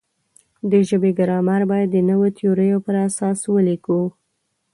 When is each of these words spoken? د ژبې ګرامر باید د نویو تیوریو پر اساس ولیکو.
د 0.71 0.73
ژبې 0.89 1.11
ګرامر 1.19 1.61
باید 1.71 1.89
د 1.91 1.97
نویو 2.09 2.35
تیوریو 2.37 2.83
پر 2.85 2.95
اساس 3.07 3.39
ولیکو. 3.49 3.99